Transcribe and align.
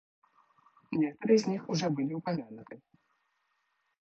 Некоторые 0.91 1.37
из 1.37 1.45
них 1.45 1.69
уже 1.69 1.91
были 1.91 2.15
упомянуты. 2.15 2.81